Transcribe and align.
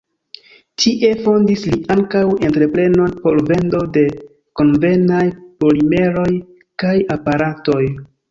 Tie 0.83 1.09
fondis 1.25 1.65
li 1.71 1.77
ankaŭ 1.95 2.21
entreprenon 2.47 3.11
por 3.25 3.37
vendo 3.51 3.81
de 3.99 4.05
konvenaj 4.61 5.21
polimeroj 5.65 6.27
kaj 6.85 6.97
aparatoj. 7.17 7.81